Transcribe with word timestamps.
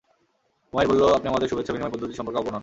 উমাইর 0.73 0.87
বলল, 0.87 1.03
আপনি 1.13 1.27
আমাদের 1.29 1.49
শুভেচ্ছা 1.49 1.73
বিনিময় 1.73 1.93
পদ্ধতি 1.93 2.13
সম্পর্কে 2.13 2.39
অজ্ঞ 2.39 2.49
নন। 2.51 2.59